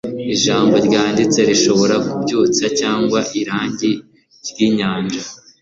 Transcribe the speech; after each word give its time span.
ijambo 0.35 0.75
ryanditse 0.87 1.39
rishobora 1.49 1.95
kubyutsa 2.07 2.65
cyangwa 2.79 3.19
irangi 3.39 3.91
ryinyanja 4.47 5.21